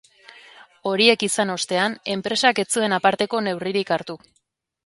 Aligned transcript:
Horiek 0.91 1.25
izan 1.27 1.51
ostean, 1.57 1.97
enpresak 2.15 2.65
ez 2.65 2.67
zuen 2.77 2.97
aparteko 2.99 3.43
neurririk 3.49 3.93
hartu. 3.99 4.19